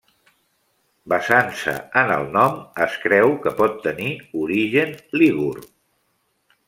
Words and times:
Basant-se 1.11 1.75
en 2.01 2.13
el 2.15 2.25
nom, 2.37 2.57
es 2.85 2.95
creu 3.03 3.37
que 3.47 3.53
pot 3.63 3.77
tenir 3.87 4.09
origen 4.47 4.97
lígur. 5.21 5.55